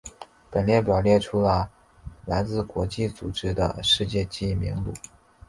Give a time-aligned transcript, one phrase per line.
[0.49, 1.69] 本列表列出了
[2.25, 4.91] 来自国际组织的世界记忆名录。